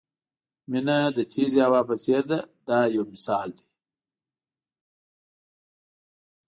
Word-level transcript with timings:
مینه 0.69 0.97
د 1.17 1.19
تېزې 1.31 1.61
هوا 1.67 1.81
په 1.89 1.95
څېر 2.03 2.21
ده 2.31 2.39
دا 2.67 2.79
یو 2.95 3.03
مثال 3.13 3.49
دی. 3.57 3.65